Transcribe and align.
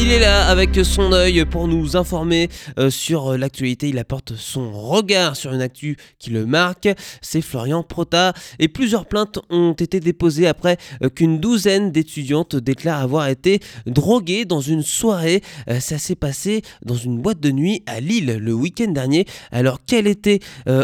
Il 0.00 0.12
est 0.12 0.20
là 0.20 0.46
avec 0.46 0.78
son 0.84 1.12
œil 1.12 1.44
pour 1.44 1.66
nous 1.66 1.96
informer 1.96 2.48
euh, 2.78 2.88
sur 2.88 3.36
l'actualité. 3.36 3.88
Il 3.88 3.98
apporte 3.98 4.36
son 4.36 4.70
regard 4.70 5.34
sur 5.34 5.52
une 5.52 5.60
actu 5.60 5.96
qui 6.20 6.30
le 6.30 6.46
marque. 6.46 6.88
C'est 7.20 7.40
Florian 7.40 7.82
Prota. 7.82 8.32
Et 8.60 8.68
plusieurs 8.68 9.06
plaintes 9.06 9.40
ont 9.50 9.72
été 9.72 9.98
déposées 9.98 10.46
après 10.46 10.76
euh, 11.02 11.08
qu'une 11.08 11.40
douzaine 11.40 11.90
d'étudiantes 11.90 12.54
déclarent 12.54 13.02
avoir 13.02 13.26
été 13.26 13.58
droguées 13.86 14.44
dans 14.44 14.60
une 14.60 14.84
soirée. 14.84 15.42
Euh, 15.68 15.80
ça 15.80 15.98
s'est 15.98 16.14
passé 16.14 16.62
dans 16.84 16.94
une 16.94 17.20
boîte 17.20 17.40
de 17.40 17.50
nuit 17.50 17.82
à 17.86 17.98
Lille 17.98 18.38
le 18.40 18.54
week-end 18.54 18.92
dernier. 18.92 19.26
Alors 19.50 19.84
qu'elle 19.84 20.06
était 20.06 20.38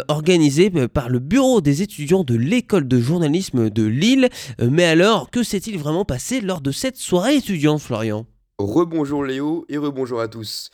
organisée 0.09 0.69
par 0.93 1.07
le 1.07 1.19
bureau 1.19 1.61
des 1.61 1.81
étudiants 1.81 2.25
de 2.25 2.35
l'école 2.35 2.87
de 2.87 2.99
journalisme 2.99 3.69
de 3.69 3.83
Lille. 3.83 4.27
mais 4.59 4.83
alors, 4.83 5.29
que 5.31 5.41
s'est-il 5.41 5.77
vraiment 5.77 6.03
passé 6.03 6.41
lors 6.41 6.59
de 6.59 6.71
cette 6.71 6.97
soirée 6.97 7.37
étudiante, 7.37 7.79
Florian? 7.79 8.25
Rebonjour 8.57 9.25
Léo 9.25 9.65
et 9.67 9.77
rebonjour 9.77 10.21
à 10.21 10.29
tous. 10.29 10.69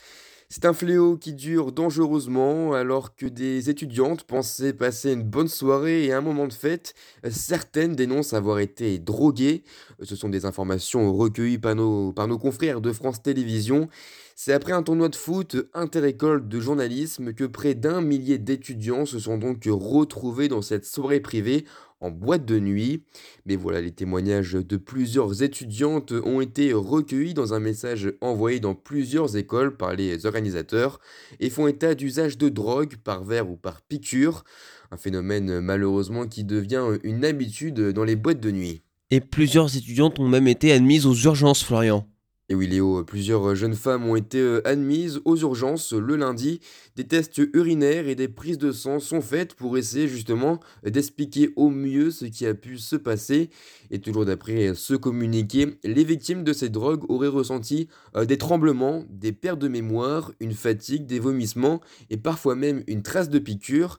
C'est 0.49 0.65
un 0.65 0.73
fléau 0.73 1.17
qui 1.17 1.33
dure 1.33 1.71
dangereusement 1.71 2.73
alors 2.73 3.15
que 3.15 3.25
des 3.25 3.71
étudiantes 3.71 4.23
pensaient 4.23 4.73
passer 4.73 5.13
une 5.13 5.23
bonne 5.23 5.47
soirée 5.47 6.05
et 6.05 6.13
un 6.13 6.21
moment 6.21 6.45
de 6.45 6.53
fête. 6.53 6.93
Certaines 7.31 7.95
dénoncent 7.95 8.33
avoir 8.33 8.59
été 8.59 8.99
droguées. 8.99 9.63
Ce 10.03 10.15
sont 10.15 10.29
des 10.29 10.45
informations 10.45 11.11
recueillies 11.11 11.57
par 11.57 11.73
nos, 11.73 12.13
par 12.13 12.27
nos 12.27 12.37
confrères 12.37 12.81
de 12.81 12.91
France 12.93 13.23
Télévisions. 13.23 13.89
C'est 14.35 14.53
après 14.53 14.73
un 14.73 14.83
tournoi 14.83 15.09
de 15.09 15.15
foot 15.15 15.57
inter-école 15.73 16.47
de 16.47 16.59
journalisme 16.59 17.33
que 17.33 17.45
près 17.45 17.73
d'un 17.73 18.01
millier 18.01 18.37
d'étudiants 18.37 19.07
se 19.07 19.17
sont 19.17 19.39
donc 19.39 19.63
retrouvés 19.67 20.49
dans 20.49 20.61
cette 20.61 20.85
soirée 20.85 21.19
privée 21.19 21.65
en 22.01 22.11
boîte 22.11 22.45
de 22.45 22.59
nuit. 22.59 23.03
Mais 23.45 23.55
voilà, 23.55 23.79
les 23.81 23.91
témoignages 23.91 24.53
de 24.53 24.77
plusieurs 24.77 25.41
étudiantes 25.43 26.11
ont 26.11 26.41
été 26.41 26.73
recueillis 26.73 27.33
dans 27.33 27.53
un 27.53 27.59
message 27.59 28.11
envoyé 28.21 28.59
dans 28.59 28.75
plusieurs 28.75 29.37
écoles 29.37 29.77
par 29.77 29.93
les 29.93 30.25
organisateurs 30.25 30.99
et 31.39 31.49
font 31.49 31.67
état 31.67 31.95
d'usage 31.95 32.37
de 32.37 32.49
drogue 32.49 32.97
par 33.03 33.23
verre 33.23 33.49
ou 33.49 33.55
par 33.55 33.81
piqûre, 33.81 34.43
un 34.91 34.97
phénomène 34.97 35.61
malheureusement 35.61 36.27
qui 36.27 36.43
devient 36.43 36.97
une 37.03 37.23
habitude 37.23 37.79
dans 37.91 38.03
les 38.03 38.15
boîtes 38.15 38.41
de 38.41 38.51
nuit. 38.51 38.81
Et 39.11 39.19
plusieurs 39.19 39.75
étudiantes 39.75 40.19
ont 40.19 40.27
même 40.27 40.47
été 40.47 40.71
admises 40.71 41.05
aux 41.05 41.15
urgences, 41.15 41.63
Florian. 41.63 42.07
Et 42.51 42.53
oui 42.53 42.67
Léo, 42.67 43.01
plusieurs 43.05 43.55
jeunes 43.55 43.75
femmes 43.75 44.09
ont 44.09 44.17
été 44.17 44.37
euh, 44.37 44.61
admises 44.67 45.21
aux 45.23 45.37
urgences 45.37 45.93
le 45.93 46.17
lundi. 46.17 46.59
Des 46.97 47.07
tests 47.07 47.41
urinaires 47.53 48.09
et 48.09 48.15
des 48.15 48.27
prises 48.27 48.57
de 48.57 48.73
sang 48.73 48.99
sont 48.99 49.21
faites 49.21 49.53
pour 49.53 49.77
essayer 49.77 50.09
justement 50.09 50.59
d'expliquer 50.83 51.51
au 51.55 51.69
mieux 51.69 52.11
ce 52.11 52.25
qui 52.25 52.45
a 52.45 52.53
pu 52.53 52.77
se 52.77 52.97
passer. 52.97 53.51
Et 53.89 53.99
toujours 53.99 54.25
d'après 54.25 54.75
ce 54.75 54.95
communiqué, 54.95 55.77
les 55.85 56.03
victimes 56.03 56.43
de 56.43 56.51
ces 56.51 56.67
drogues 56.67 57.09
auraient 57.09 57.29
ressenti 57.29 57.87
euh, 58.17 58.25
des 58.25 58.37
tremblements, 58.37 59.05
des 59.09 59.31
pertes 59.31 59.59
de 59.59 59.69
mémoire, 59.69 60.33
une 60.41 60.51
fatigue, 60.51 61.05
des 61.05 61.19
vomissements 61.19 61.79
et 62.09 62.17
parfois 62.17 62.55
même 62.55 62.83
une 62.87 63.01
trace 63.01 63.29
de 63.29 63.39
piqûre. 63.39 63.97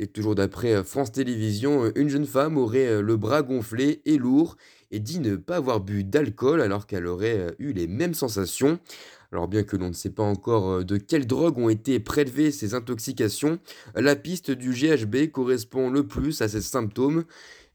Et 0.00 0.06
toujours 0.06 0.36
d'après 0.36 0.72
euh, 0.74 0.84
France 0.84 1.10
Télévisions, 1.10 1.90
une 1.96 2.08
jeune 2.08 2.26
femme 2.26 2.58
aurait 2.58 3.02
le 3.02 3.16
bras 3.16 3.42
gonflé 3.42 4.02
et 4.04 4.18
lourd 4.18 4.56
et 4.90 5.00
dit 5.00 5.20
ne 5.20 5.36
pas 5.36 5.56
avoir 5.56 5.80
bu 5.80 6.04
d'alcool 6.04 6.60
alors 6.60 6.86
qu'elle 6.86 7.06
aurait 7.06 7.38
euh, 7.38 7.50
eu 7.58 7.72
les 7.72 7.86
mêmes 7.86 8.14
sensations. 8.14 8.78
Alors 9.32 9.48
bien 9.48 9.62
que 9.62 9.76
l'on 9.76 9.88
ne 9.88 9.94
sait 9.94 10.10
pas 10.10 10.22
encore 10.22 10.70
euh, 10.70 10.84
de 10.84 10.96
quelles 10.96 11.26
drogues 11.26 11.58
ont 11.58 11.68
été 11.68 12.00
prélevées 12.00 12.50
ces 12.50 12.74
intoxications, 12.74 13.58
la 13.94 14.16
piste 14.16 14.50
du 14.50 14.72
GHB 14.72 15.30
correspond 15.30 15.90
le 15.90 16.06
plus 16.06 16.40
à 16.40 16.48
ces 16.48 16.62
symptômes. 16.62 17.24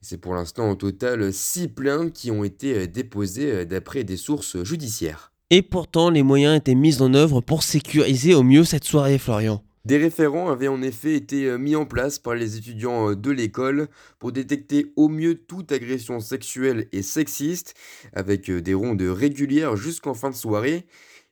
C'est 0.02 0.17
pour 0.17 0.34
l'instant 0.34 0.72
au 0.72 0.75
total 0.75 1.31
6 1.31 1.69
plaintes 1.69 2.13
qui 2.13 2.31
ont 2.31 2.44
été 2.44 2.74
euh, 2.75 2.88
déposées 2.88 3.66
d'après 3.66 4.03
des 4.03 4.18
sources 4.18 4.63
judiciaires. 4.63 5.31
Et 5.50 5.62
pourtant, 5.62 6.09
les 6.09 6.24
moyens 6.24 6.57
étaient 6.57 6.74
mis 6.74 7.01
en 7.01 7.13
œuvre 7.13 7.41
pour 7.41 7.62
sécuriser 7.62 8.34
au 8.34 8.41
mieux 8.41 8.63
cette 8.63 8.85
soirée, 8.85 9.19
Florian. 9.19 9.63
Des 9.85 9.97
référents 9.97 10.49
avaient 10.49 10.69
en 10.69 10.81
effet 10.81 11.13
été 11.13 11.45
euh, 11.45 11.57
mis 11.57 11.75
en 11.75 11.85
place 11.85 12.17
par 12.17 12.35
les 12.35 12.55
étudiants 12.55 13.09
euh, 13.09 13.16
de 13.17 13.31
l'école 13.31 13.89
pour 14.17 14.31
détecter 14.31 14.94
au 14.95 15.09
mieux 15.09 15.35
toute 15.35 15.73
agression 15.73 16.21
sexuelle 16.21 16.88
et 16.94 17.01
sexiste, 17.01 17.73
avec 18.13 18.49
euh, 18.49 18.61
des 18.61 18.73
rondes 18.73 19.01
régulières 19.01 19.75
jusqu'en 19.75 20.13
fin 20.13 20.29
de 20.29 20.35
soirée. 20.35 20.85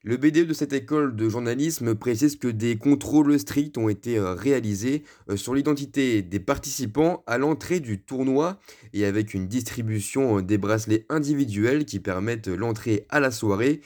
Le 0.04 0.18
BD 0.18 0.44
de 0.44 0.54
cette 0.54 0.74
école 0.74 1.16
de 1.16 1.30
journalisme 1.30 1.96
précise 1.96 2.36
que 2.36 2.50
des 2.50 2.76
contrôles 2.76 3.40
stricts 3.40 3.78
ont 3.78 3.88
été 3.88 4.20
réalisés 4.20 5.04
sur 5.36 5.54
l'identité 5.54 6.24
des 6.24 6.40
participants 6.40 7.24
à 7.28 7.38
l'entrée 7.38 7.80
du 7.80 8.02
tournoi 8.02 8.60
et 8.94 9.06
avec 9.06 9.36
une 9.36 9.48
distribution 9.48 10.42
des 10.42 10.58
bracelets 10.58 11.06
individuels 11.10 11.86
qui 11.86 12.00
permettent 12.00 12.48
l'entrée 12.48 13.06
à 13.10 13.20
la 13.20 13.30
soirée. 13.30 13.82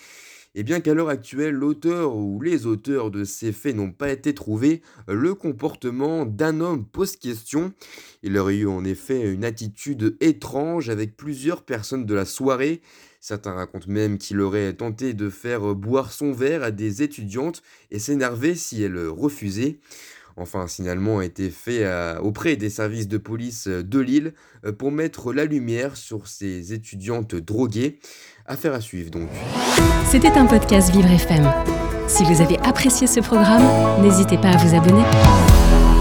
Et 0.58 0.64
bien 0.64 0.80
qu'à 0.80 0.94
l'heure 0.94 1.10
actuelle, 1.10 1.54
l'auteur 1.54 2.16
ou 2.16 2.42
les 2.42 2.66
auteurs 2.66 3.12
de 3.12 3.26
ces 3.26 3.52
faits 3.52 3.76
n'ont 3.76 3.92
pas 3.92 4.10
été 4.10 4.34
trouvés, 4.34 4.82
le 5.10 5.36
comportement 5.36 6.26
d'un 6.26 6.62
homme 6.62 6.86
pose 6.86 7.18
question. 7.18 7.74
Il 8.24 8.38
aurait 8.38 8.56
eu 8.56 8.68
en 8.68 8.86
effet 8.86 9.34
une 9.34 9.44
attitude 9.44 10.16
étrange 10.22 10.90
avec 10.90 11.18
plusieurs 11.18 11.64
personnes 11.64 12.06
de 12.06 12.14
la 12.16 12.24
soirée. 12.24 12.82
Certains 13.20 13.54
racontent 13.54 13.92
même 13.92 14.18
qu'il 14.18 14.40
aurait 14.40 14.72
tenté 14.72 15.14
de 15.14 15.30
faire 15.30 15.76
boire 15.76 16.14
son 16.14 16.32
verre 16.32 16.64
à 16.64 16.72
des 16.72 17.04
étudiantes 17.04 17.62
et 17.92 18.00
s'énerver 18.00 18.56
si 18.56 18.82
elles 18.82 19.10
refusaient. 19.10 19.80
Enfin, 20.38 20.62
un 20.62 20.68
signalement 20.68 21.20
a 21.20 21.26
été 21.26 21.50
fait 21.50 21.86
auprès 22.22 22.56
des 22.56 22.70
services 22.70 23.08
de 23.08 23.18
police 23.18 23.68
de 23.68 24.00
Lille 24.00 24.34
euh, 24.66 24.72
pour 24.72 24.92
mettre 24.92 25.34
la 25.34 25.46
lumière 25.46 25.96
sur 25.98 26.28
ces 26.28 26.74
étudiantes 26.74 27.36
droguées. 27.36 28.00
Affaire 28.46 28.74
à 28.74 28.82
suivre 28.82 29.10
donc. 29.12 29.30
C'était 30.06 30.32
un 30.32 30.46
podcast 30.46 30.92
Vivre 30.92 31.10
FM. 31.10 31.52
Si 32.08 32.24
vous 32.24 32.42
avez 32.42 32.60
apprécié 32.60 33.08
ce 33.08 33.20
programme, 33.20 33.64
n'hésitez 34.02 34.38
pas 34.38 34.50
à 34.50 34.58
vous 34.58 34.76
abonner. 34.76 35.95